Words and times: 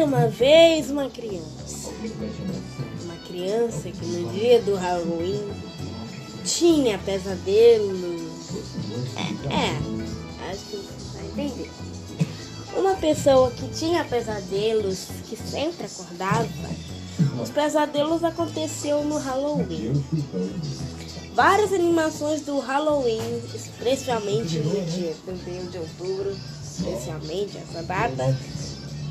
Era 0.00 0.08
uma 0.08 0.28
vez 0.28 0.90
uma 0.90 1.10
criança. 1.10 1.90
Uma 3.04 3.16
criança 3.28 3.90
que 3.90 4.06
no 4.06 4.32
dia 4.32 4.62
do 4.62 4.74
Halloween 4.74 5.46
tinha 6.42 6.96
pesadelos. 6.96 8.00
É, 9.14 9.54
é 9.54 10.50
acho 10.50 10.64
que 10.64 10.88
vai 11.12 11.44
entender. 11.44 11.70
Uma 12.74 12.94
pessoa 12.94 13.50
que 13.50 13.68
tinha 13.68 14.02
pesadelos, 14.02 15.08
que 15.28 15.36
sempre 15.36 15.84
acordava, 15.84 16.48
os 17.42 17.50
pesadelos 17.50 18.24
aconteciam 18.24 19.04
no 19.04 19.18
Halloween. 19.18 20.02
Várias 21.34 21.74
animações 21.74 22.40
do 22.40 22.58
Halloween, 22.58 23.42
especialmente 23.54 24.60
no 24.60 24.80
dia 24.86 25.14
31 25.26 25.66
de 25.66 25.76
outubro, 25.76 26.34
especialmente 26.64 27.58
essa 27.58 27.82
data, 27.82 28.34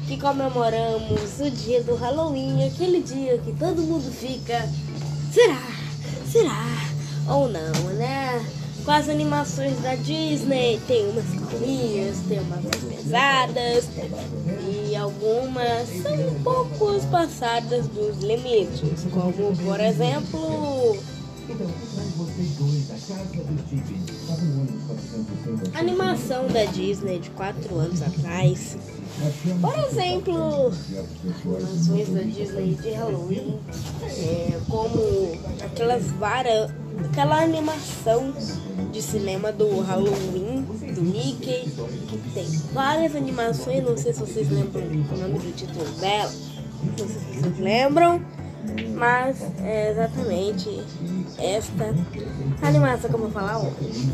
que 0.09 0.17
comemoramos 0.17 1.39
o 1.39 1.51
dia 1.51 1.83
do 1.83 1.93
Halloween, 1.93 2.65
aquele 2.65 2.99
dia 2.99 3.37
que 3.37 3.53
todo 3.53 3.79
mundo 3.83 4.11
fica, 4.11 4.67
será? 5.31 5.61
Será? 6.31 6.65
Ou 7.27 7.47
não, 7.47 7.93
né? 7.93 8.43
Com 8.83 8.89
as 8.89 9.07
animações 9.07 9.79
da 9.81 9.93
Disney, 9.93 10.81
tem 10.87 11.07
umas 11.09 11.25
calminhas, 11.25 12.17
tem 12.27 12.39
umas 12.39 12.65
pesadas 12.75 13.85
e 14.67 14.95
algumas 14.95 15.87
são 16.01 16.27
um 16.27 16.43
pouco 16.43 16.99
passadas 17.11 17.85
dos 17.89 18.17
limites, 18.23 19.05
como 19.11 19.55
por 19.57 19.79
exemplo 19.79 20.97
animação 25.73 26.47
da 26.47 26.65
Disney 26.65 27.19
de 27.19 27.29
4 27.31 27.75
anos 27.75 28.01
atrás. 28.01 28.77
Por 29.59 29.77
exemplo, 29.79 30.71
animações 31.47 32.09
da 32.09 32.21
Disney 32.21 32.75
de 32.75 32.91
Halloween, 32.91 33.59
é, 34.03 34.59
como 34.69 35.31
aquelas 35.63 36.05
várias, 36.11 36.71
aquela 37.11 37.41
animação 37.41 38.33
de 38.91 39.01
cinema 39.01 39.51
do 39.51 39.81
Halloween, 39.81 40.65
do 40.93 41.01
Mickey, 41.01 41.69
que 42.07 42.17
tem 42.33 42.45
várias 42.73 43.15
animações, 43.15 43.83
não 43.83 43.97
sei 43.97 44.13
se 44.13 44.19
vocês 44.19 44.49
lembram 44.49 44.83
o 44.83 45.17
nome 45.17 45.39
do 45.39 45.55
título 45.55 45.85
dela, 45.99 46.31
não 46.83 46.97
sei 46.97 47.07
se 47.07 47.41
vocês 47.41 47.59
lembram, 47.59 48.21
mas 48.95 49.41
é 49.63 49.91
exatamente 49.91 50.69
esta 51.41 51.95
animação 52.61 53.09
que 53.09 53.15
eu 53.15 53.19
vou 53.19 53.31
falar 53.31 53.59
hoje. 53.59 54.09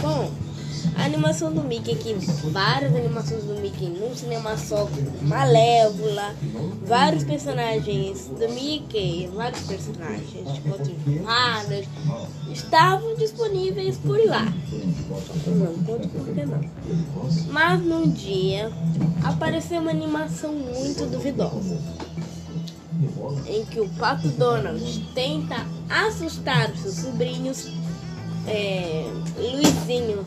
Bom, 0.00 0.30
a 0.96 1.04
animação 1.04 1.52
do 1.52 1.62
Mickey 1.62 1.92
aqui, 1.92 2.14
várias 2.50 2.94
animações 2.94 3.44
do 3.44 3.54
Mickey 3.54 3.86
num 3.86 4.14
cinema 4.14 4.56
só, 4.56 4.88
Malévola, 5.22 6.34
vários 6.84 7.24
personagens 7.24 8.26
do 8.26 8.48
Mickey, 8.48 9.28
vários 9.34 9.60
personagens 9.62 10.58
contos 10.58 10.88
de 10.88 11.18
fadas, 11.20 11.86
estavam 12.52 13.14
disponíveis 13.16 13.96
por 13.98 14.18
lá. 14.26 14.44
Não 15.46 15.74
conto 15.84 16.08
por 16.08 16.34
que 16.34 16.44
não. 16.44 16.60
Mas 17.50 17.80
num 17.80 18.10
dia 18.10 18.70
apareceu 19.24 19.80
uma 19.80 19.90
animação 19.90 20.52
muito 20.52 21.06
duvidosa 21.10 21.78
em 23.46 23.64
que 23.66 23.80
o 23.80 23.88
Pato 23.90 24.28
Donald 24.28 25.06
tenta 25.14 25.64
assustar 25.88 26.70
os 26.70 26.80
seus 26.80 26.94
sobrinhos, 26.94 27.68
é, 28.46 29.04
Luizinho. 29.36 30.24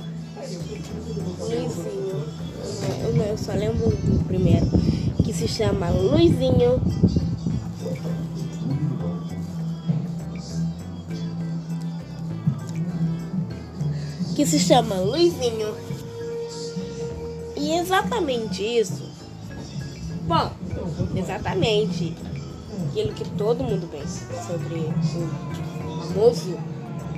Luizinho. 1.40 2.02
Eu, 3.04 3.16
eu 3.24 3.38
só 3.38 3.54
lembro 3.54 3.90
do 3.90 4.24
primeiro, 4.26 4.66
que 5.24 5.34
se 5.34 5.48
chama 5.48 5.90
Luizinho. 5.90 6.82
Que 14.36 14.46
se 14.46 14.60
chama 14.60 14.96
Luizinho. 14.96 15.76
E 17.56 17.74
exatamente 17.74 18.64
isso. 18.64 19.12
Bom, 20.28 20.52
exatamente 21.16 22.16
aquilo 22.92 23.14
que 23.14 23.28
todo 23.32 23.64
mundo 23.64 23.88
pensa 23.90 24.26
sobre 24.46 24.80
o 24.80 26.02
famoso 26.08 26.60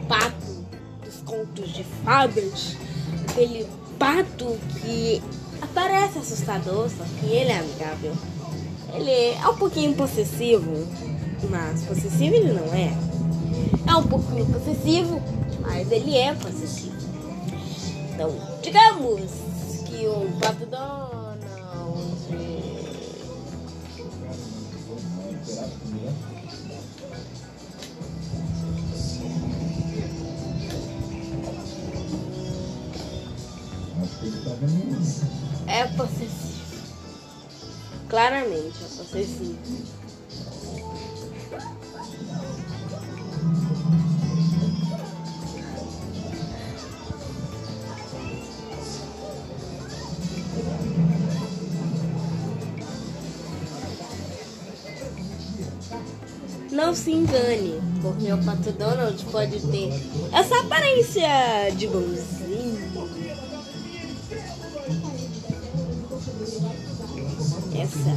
pato 0.08 0.66
dos 1.04 1.22
contos 1.26 1.74
de 1.74 1.84
fadas, 2.06 2.78
aquele 3.28 3.68
pato 3.98 4.58
que 4.80 5.22
aparece 5.62 6.20
assustador, 6.20 6.90
só 6.90 7.04
que 7.20 7.26
ele 7.26 7.52
é 7.52 7.60
amigável. 7.60 8.14
Ele 8.94 9.12
é 9.12 9.48
um 9.48 9.56
pouquinho 9.56 9.96
possessivo, 9.96 10.88
mas 11.50 11.84
possessivo 11.84 12.36
ele 12.36 12.54
não 12.54 12.72
é. 12.74 12.94
É 13.88 13.96
um 13.96 14.04
pouquinho 14.04 14.46
possessivo, 14.46 15.22
mas 15.62 15.92
ele 15.92 16.16
é 16.16 16.36
possessivo. 16.36 16.94
Então, 18.14 18.32
digamos 18.62 19.22
que 19.88 20.06
o 20.06 20.40
pato 20.40 20.66
Donald 20.68 21.40
É 35.68 35.86
possessivo. 35.96 36.54
Claramente 38.10 38.78
é 38.84 38.88
possessivo. 38.98 40.03
Não 56.94 57.00
se 57.00 57.12
engane, 57.12 57.82
porque 58.04 58.32
o 58.32 58.38
Pato 58.46 58.72
Donald 58.74 59.26
pode 59.32 59.60
ter 59.62 59.92
essa 60.32 60.60
aparência 60.60 61.28
de 61.76 61.88
bonzinho. 61.88 63.10
Essa. 67.74 68.10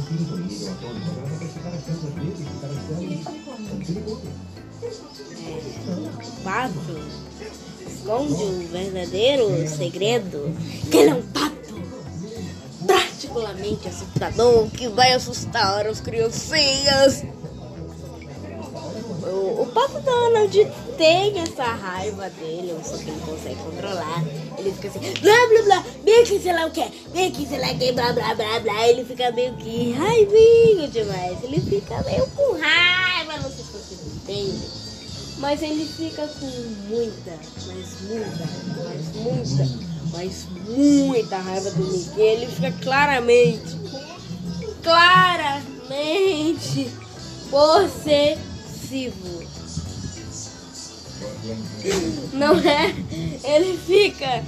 É, 5.43 5.57
o 5.91 6.43
pato 6.43 6.99
esconde 7.87 8.43
um 8.43 8.67
verdadeiro 8.67 9.67
segredo, 9.67 10.55
que 10.91 10.97
ele 10.97 11.09
é 11.09 11.15
um 11.15 11.23
pato 11.23 11.57
particularmente 12.85 13.87
assustador 13.87 14.69
que 14.69 14.87
vai 14.87 15.13
assustar 15.13 15.87
as 15.87 15.99
criancinhas. 15.99 17.23
O, 19.27 19.61
o 19.61 19.65
Pato 19.67 19.99
Donald 20.01 20.67
tem 20.97 21.39
essa 21.39 21.63
raiva 21.63 22.29
dele, 22.29 22.75
só 22.83 22.97
que 22.97 23.09
ele 23.09 23.21
consegue 23.25 23.55
controlar. 23.55 24.23
Ele 24.57 24.71
fica 24.71 24.87
assim, 24.87 24.99
blá 24.99 25.47
blá 25.47 25.61
blá, 25.63 25.83
bem 26.03 26.21
aqui 26.21 26.39
sei 26.39 26.53
lá 26.53 26.65
o 26.65 26.71
que, 26.71 26.83
bem 27.11 27.27
aqui 27.27 27.45
sei 27.45 27.59
lá 27.59 27.67
que, 27.73 27.91
blá 27.91 28.13
blá 28.13 28.33
blá 28.35 28.59
blá. 28.59 28.87
Ele 28.87 29.03
fica 29.05 29.31
meio 29.31 29.53
que 29.55 29.91
raivinho 29.93 30.87
demais. 30.89 31.43
Ele 31.43 31.61
fica 31.61 32.01
meio 32.03 32.27
com 32.27 32.53
raiva, 32.53 33.37
não 33.37 33.51
sei 33.51 33.63
se 33.63 33.71
vocês 33.71 33.99
entendem. 34.15 34.69
Mas 35.39 35.61
ele 35.61 35.85
fica 35.85 36.27
com 36.27 36.47
muita, 36.87 37.37
mas 37.67 38.01
muita, 38.01 38.49
mas 38.83 39.15
muita, 39.15 39.67
mas 40.11 40.47
muita 40.67 41.37
raiva 41.37 41.69
do 41.71 41.83
Mickey. 41.83 42.19
Ele 42.19 42.47
fica 42.47 42.71
claramente, 42.81 43.77
claramente 44.81 46.91
possessivo. 48.87 49.43
Não 52.33 52.57
é? 52.59 52.95
Ele 53.43 53.77
fica 53.77 54.43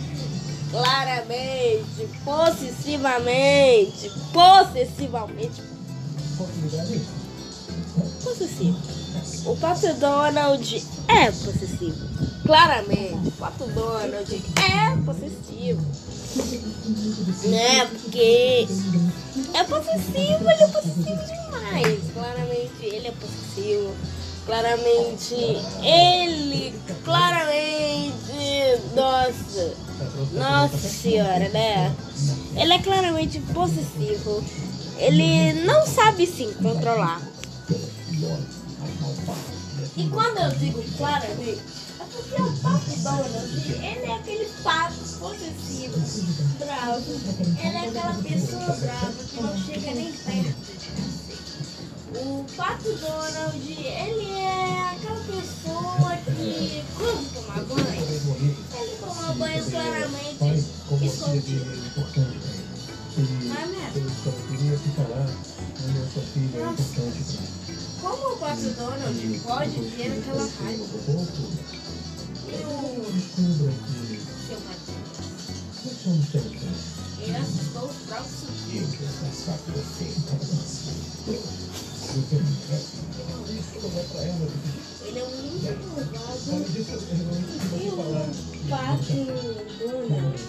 claramente, 0.71 2.07
possessivamente, 2.23 4.11
possessivamente 4.31 5.61
possessivo. 8.23 8.77
O 9.45 9.55
Pato 9.57 9.93
Donald 9.95 10.87
é 11.07 11.31
possessivo. 11.31 12.09
Claramente, 12.45 13.27
o 13.27 13.31
Pato 13.31 13.65
Donald 13.67 14.43
é 14.55 14.95
possessivo. 15.05 15.81
Né? 17.49 17.85
Porque 17.85 18.67
é 19.53 19.63
possessivo, 19.63 20.49
ele 20.49 20.63
é 20.63 20.67
possessivo 20.67 21.25
demais. 21.25 21.99
Claramente, 22.13 22.83
ele 22.83 23.07
é 23.07 23.11
possessivo. 23.11 23.95
Claramente, 24.49 25.35
ele, 25.83 26.73
claramente, 27.05 28.81
nossa, 28.95 29.75
nossa 30.33 30.89
senhora, 30.89 31.49
né? 31.49 31.95
Ele 32.55 32.73
é 32.73 32.79
claramente 32.79 33.39
possessivo. 33.53 34.43
ele 34.97 35.53
não 35.65 35.85
sabe 35.85 36.25
se 36.25 36.47
controlar. 36.55 37.21
E 39.95 40.07
quando 40.09 40.39
eu 40.39 40.49
digo 40.57 40.83
claramente, 40.97 41.61
é 41.99 42.03
porque 42.11 42.41
o 42.41 42.57
pato 42.57 42.99
Donald, 43.03 43.67
ele 43.67 43.83
é 43.83 44.15
aquele 44.15 44.45
pato 44.63 44.95
possessivo, 45.19 45.99
bravo. 46.57 47.05
Ele 47.63 47.77
é 47.77 47.87
aquela 47.87 48.13
pessoa 48.15 48.75
brava 48.77 49.13
que 49.13 49.43
não 49.43 49.55
chega 49.63 49.91
nem 49.93 50.11
perto. 50.11 51.18
O 52.11 52.43
pato 52.57 52.91
Donald, 52.95 53.71
ele 53.71 54.31
é 54.31 54.91
aquela 54.91 55.19
pessoa 55.25 56.17
que, 56.25 56.83
quando 56.97 57.33
tomar 57.33 57.61
banho, 57.65 57.85
ele 58.73 58.97
toma 58.99 59.33
banho 59.35 59.63
claramente 59.69 60.65
escondido. 61.05 61.65
Mas, 63.47 63.69
né? 63.69 63.85
Como 68.01 68.33
o 68.33 68.37
pato 68.37 68.69
Donald 68.71 69.39
pode 69.39 69.79
ter 69.91 70.11
aquela 70.19 70.49
raiva? 70.63 70.85
E 72.47 72.55
o 72.65 72.75
seu 75.93 76.09
os 76.11 77.08
próprios 77.73 78.39
sobrinhos. 78.39 78.93
Ele 85.05 85.19
é 85.19 85.23
um 85.23 85.29
lindo 85.41 85.73
malvado. 86.13 86.51
E 87.79 87.89
o 87.89 87.95
pato 88.69 89.19
Donald? 89.79 90.39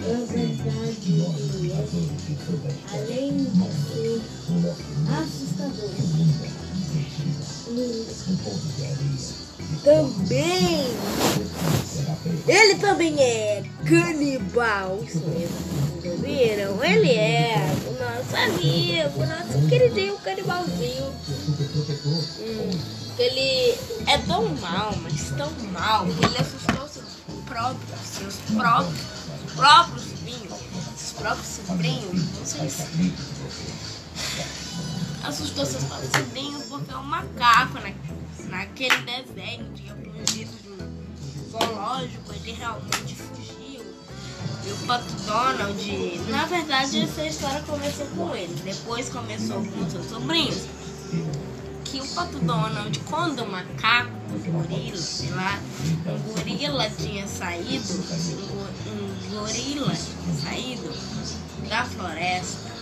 Na 0.00 0.18
verdade, 0.26 1.10
é, 1.22 1.78
além 2.92 3.32
de 3.44 3.68
ser 3.92 4.20
assustador, 5.16 5.90
ele 12.48 12.74
também 12.76 13.14
é 13.20 13.62
canibal, 13.84 14.98
isso 15.04 15.20
mesmo, 15.20 15.56
viram? 16.08 16.82
Ele 16.84 17.12
é 17.12 17.56
o 17.86 17.92
nosso 17.92 18.36
amigo, 18.36 19.20
o 19.20 19.26
nosso 19.26 19.68
queridinho 19.68 20.16
canibalzinho. 20.18 21.06
Hum, 22.40 22.70
ele 23.18 23.78
é 24.06 24.18
tão 24.26 24.48
mal, 24.56 24.94
mas 25.02 25.30
tão 25.30 25.50
mal, 25.72 26.06
que 26.06 26.24
ele 26.24 26.38
assustou 26.38 26.88
seus 26.88 27.20
próprios, 27.44 28.00
seus 28.00 28.36
próprios, 28.56 29.00
próprios 29.54 30.02
sobrinhos, 30.04 30.58
seus 30.96 31.12
próprios 31.18 31.46
sobrinhos, 31.66 32.38
não 32.38 32.46
sei 32.46 32.70
se 32.70 33.12
assustou 35.22 35.66
seus 35.66 35.84
próprios 35.84 36.12
sobrinhos 36.12 36.64
porque 36.64 36.94
o 36.94 37.02
macaco 37.02 37.74
na, 37.74 37.92
naquele 38.48 38.96
desenho 38.98 39.70
de 39.74 39.90
aprendido 39.90 40.50
de 40.62 40.70
um 40.70 41.50
zoológico, 41.50 42.32
ele 42.32 42.52
realmente 42.52 43.14
fugiu. 43.14 43.39
E 44.90 44.92
o 44.92 44.96
Pato 44.98 45.14
Donald, 45.24 46.20
na 46.30 46.46
verdade, 46.46 47.02
essa 47.02 47.24
história 47.24 47.60
começou 47.62 48.06
com 48.06 48.34
ele, 48.34 48.52
depois 48.64 49.08
começou 49.08 49.64
com 49.64 49.88
seus 49.88 50.06
sobrinhos. 50.06 50.64
Que 51.84 52.00
o 52.00 52.08
Pato 52.08 52.40
Donald, 52.40 52.98
quando 53.08 53.44
o 53.44 53.48
macaco, 53.48 54.10
o 54.34 54.50
gorila, 54.50 54.96
sei 54.96 55.30
lá, 55.30 55.60
um 56.06 56.18
gorila 56.32 56.90
tinha 56.90 57.24
saído, 57.28 57.84
um, 58.88 58.90
um 58.90 59.30
gorila 59.30 59.94
tinha 59.94 60.34
saído 60.42 60.92
da 61.68 61.84
floresta, 61.84 62.72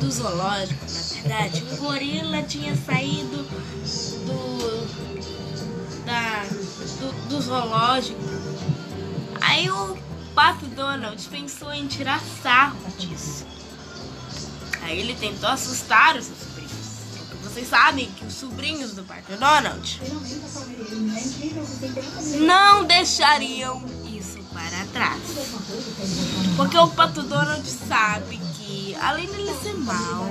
do 0.00 0.10
zoológico, 0.10 0.84
na 0.84 1.22
verdade, 1.22 1.64
um 1.70 1.76
gorila 1.76 2.42
tinha 2.42 2.74
saído 2.74 3.44
do, 4.26 4.88
da, 6.04 6.42
do, 6.98 7.28
do 7.28 7.40
zoológico. 7.40 8.18
Aí 9.40 9.70
o 9.70 9.96
Pato 10.34 10.66
Donald 10.66 11.28
pensou 11.28 11.72
em 11.72 11.86
tirar 11.86 12.20
sarro 12.42 12.78
disso. 12.98 13.44
Aí 14.82 14.98
ele 14.98 15.14
tentou 15.14 15.48
assustar 15.48 16.16
os 16.16 16.26
seus 16.26 16.38
sobrinhos. 16.38 16.72
Vocês 17.44 17.68
sabem 17.68 18.10
que 18.12 18.24
os 18.24 18.34
sobrinhos 18.34 18.92
do 18.92 19.02
Pato 19.04 19.32
Donald 19.36 20.00
não 22.40 22.84
deixariam 22.84 23.82
isso 24.10 24.38
para 24.52 24.84
trás. 24.86 25.20
Porque 26.56 26.78
o 26.78 26.88
Pato 26.88 27.22
Donald 27.22 27.68
sabe 27.68 28.40
que, 28.56 28.96
além 29.00 29.26
dele 29.30 29.54
ser 29.62 29.74
mal, 29.74 30.28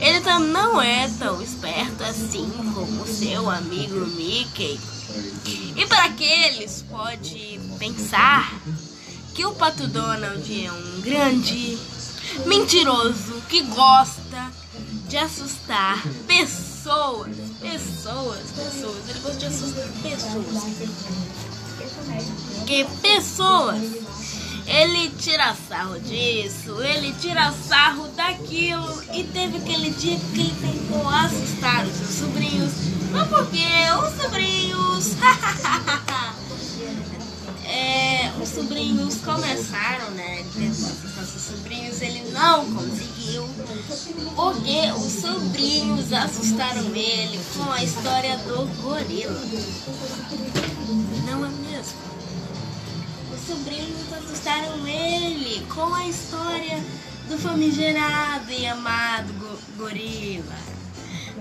ele 0.00 0.20
tam- 0.20 0.40
não 0.40 0.80
é 0.82 1.08
tão 1.18 1.40
esperto 1.40 2.02
assim 2.04 2.50
como 2.74 3.06
seu 3.06 3.48
amigo 3.48 4.06
Mickey. 4.06 4.78
E 5.76 5.86
para 5.86 6.04
aqueles 6.04 6.84
pode 6.90 7.60
pensar 7.78 8.52
que 9.38 9.46
o 9.46 9.52
Pato 9.52 9.86
Donald 9.86 10.66
é 10.66 10.72
um 10.72 11.00
grande 11.00 11.78
mentiroso 12.44 13.40
que 13.48 13.62
gosta 13.62 14.50
de 15.08 15.16
assustar 15.16 16.02
pessoas, 16.26 17.36
pessoas, 17.60 18.50
pessoas. 18.50 19.08
Ele 19.08 19.20
gosta 19.20 19.38
de 19.38 19.46
assustar 19.46 19.86
pessoas. 20.02 20.64
Que 22.66 22.84
pessoas 23.00 23.80
ele 24.66 25.08
tira 25.10 25.54
sarro 25.68 26.00
disso, 26.00 26.82
ele 26.82 27.14
tira 27.20 27.52
sarro 27.52 28.08
daquilo. 28.16 29.04
E 29.14 29.22
teve 29.22 29.58
aquele 29.58 29.90
dia 29.90 30.18
que 30.34 30.40
ele 30.40 30.54
tentou 30.60 31.08
assustar 31.08 31.86
os 31.86 31.94
seus 31.94 32.10
sobrinhos. 32.10 32.72
Mas 33.12 33.28
porque 33.28 33.64
os 34.02 34.20
sobrinhos. 34.20 35.12
os 38.48 38.54
sobrinhos 38.54 39.16
começaram, 39.16 40.10
né? 40.12 40.44
Seus 40.54 41.42
sobrinhos, 41.42 42.00
ele 42.00 42.30
não 42.32 42.64
conseguiu. 42.72 43.46
Porque 44.34 44.92
os 44.96 45.12
sobrinhos 45.20 46.12
assustaram 46.12 46.94
ele 46.94 47.38
com 47.56 47.70
a 47.70 47.82
história 47.84 48.36
do 48.38 48.66
gorila. 48.82 49.40
Não 51.26 51.44
é 51.44 51.48
mesmo? 51.50 51.98
Os 53.34 53.46
sobrinhos 53.46 54.12
assustaram 54.12 54.86
ele 54.86 55.66
com 55.66 55.94
a 55.94 56.06
história 56.08 56.82
do 57.28 57.38
famigerado 57.38 58.50
e 58.50 58.66
amado 58.66 59.32
go- 59.34 59.58
gorila. 59.84 60.68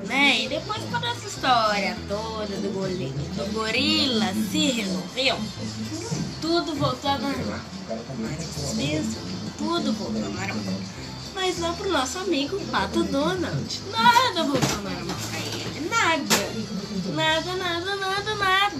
Né? 0.05 0.43
E 0.43 0.47
depois 0.49 0.83
quando 0.91 1.05
essa 1.05 1.27
história 1.27 1.97
toda 2.07 2.55
do, 2.57 2.69
do 2.71 3.51
gorila 3.53 4.31
se 4.51 4.71
resolveu, 4.71 5.37
tudo 6.47 6.75
voltou 6.75 7.09
ao 7.09 7.19
normal. 7.19 7.59
Tudo 9.57 9.91
voltou 9.91 10.23
ao 10.23 10.31
normal. 10.31 10.57
Mas 11.35 11.59
não 11.59 11.75
pro 11.75 11.91
nosso 11.91 12.19
amigo 12.19 12.57
Pato 12.71 13.03
Donald. 13.03 13.81
Nada 13.91 14.43
voltou 14.43 14.77
normal 14.77 15.17
pra 15.29 15.39
ele. 15.39 15.89
Nada. 15.89 16.23
Nada, 17.13 17.53
nada, 17.57 17.95
nada, 17.97 18.35
nada. 18.35 18.75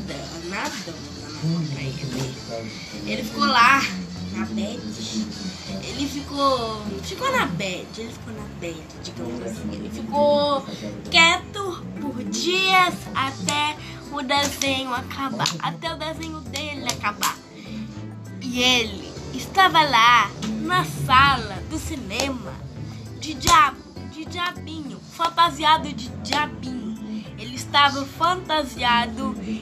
Nada 0.50 0.69
voltou 0.86 1.41
normal 1.41 1.63
pra 1.74 1.81
ele. 1.81 2.36
Ele 3.05 3.24
ficou 3.24 3.45
lá, 3.45 3.81
na 4.31 4.45
bed. 4.45 4.81
Ele 5.83 6.07
ficou. 6.07 6.86
Ficou 7.03 7.31
na 7.33 7.47
bed. 7.47 7.88
Ele 7.97 8.13
ficou 8.13 8.33
na 8.33 8.47
bed, 8.62 8.81
digamos 9.03 9.45
assim. 9.45 9.74
Ele 9.74 9.89
ficou 9.89 10.65
quieto 11.12 11.83
por 12.00 12.24
dias 12.24 12.93
até 13.13 13.75
o 14.09 14.21
desenho 14.21 14.93
acabar. 14.93 15.53
Até 15.59 15.93
o 15.93 15.97
desenho 15.97 16.39
dele 16.39 16.86
acabar. 16.86 17.47
Ele 18.60 19.14
estava 19.36 19.84
lá 19.84 20.32
na 20.64 20.84
sala 20.84 21.62
do 21.70 21.78
cinema 21.78 22.52
de 23.20 23.36
diabo, 23.36 23.78
de 24.12 24.26
diabinho, 24.26 25.00
fantasiado 25.12 25.94
de 25.94 26.10
diabinho. 26.24 27.24
Ele 27.38 27.56
estava 27.56 28.04
fantasiado 28.04 29.36
de 29.36 29.62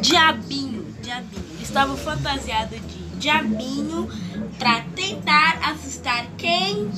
diabinho, 0.00 0.94
diabinho. 1.02 1.44
Ele 1.54 1.62
estava 1.64 1.96
fantasiado 1.96 2.78
de 2.78 2.98
diabinho 3.18 4.08
para 4.60 4.82
tentar 4.94 5.58
assustar 5.72 6.24
quem 6.38 6.88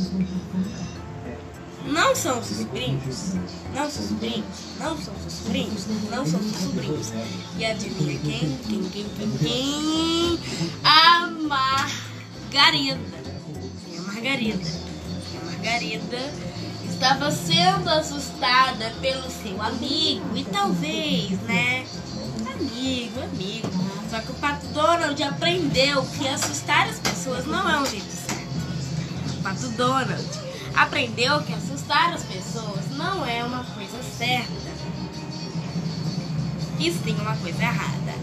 não 1.86 2.14
são 2.16 2.42
seus 2.42 2.58
sobrinhos, 2.60 3.34
não 3.74 3.88
são 3.90 4.08
sobrinhos, 4.08 4.44
não 4.78 4.96
são 4.98 5.14
seus 5.20 5.32
sobrinhos, 5.32 5.86
não 6.10 6.26
são 6.26 6.40
seus 6.42 6.62
sobrinhos. 6.62 7.12
E 7.58 7.64
adivinha 7.64 8.18
quem? 8.18 8.58
Quem, 8.66 8.82
quem, 8.90 9.06
quem, 9.16 9.30
quem? 9.38 10.38
Margarida. 11.46 12.98
Sim, 13.84 13.98
a 13.98 14.02
Margarida. 14.02 14.64
Sim, 14.64 15.38
a 15.40 15.44
Margarida 15.44 16.32
estava 16.88 17.30
sendo 17.30 17.88
assustada 17.88 18.90
pelo 19.00 19.30
seu 19.30 19.60
amigo 19.62 20.36
e 20.36 20.44
talvez, 20.44 21.40
né? 21.42 21.86
Amigo, 22.52 23.20
amigo. 23.20 23.68
Só 24.10 24.20
que 24.20 24.30
o 24.30 24.34
Pato 24.34 24.66
Donald 24.68 25.22
aprendeu 25.22 26.04
que 26.04 26.26
assustar 26.28 26.88
as 26.88 26.98
pessoas 26.98 27.46
não 27.46 27.68
é 27.68 27.78
um 27.80 27.86
jeito 27.86 28.10
certo. 28.10 29.38
O 29.38 29.42
Pato 29.42 29.68
Donald 29.70 30.24
aprendeu 30.74 31.42
que 31.42 31.52
assustar 31.52 32.14
as 32.14 32.22
pessoas 32.24 32.90
não 32.96 33.26
é 33.26 33.44
uma 33.44 33.64
coisa 33.64 34.02
certa. 34.02 34.52
E 36.78 36.92
sim 36.92 37.16
uma 37.20 37.36
coisa 37.36 37.62
errada. 37.62 38.14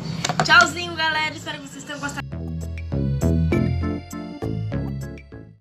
Tchauzinho, 0.44 0.96
galera. 0.96 1.36
Espero 1.36 1.60
que 1.60 1.70
vocês 1.70 1.84
tenham 1.84 2.00
gostado. 2.00 2.33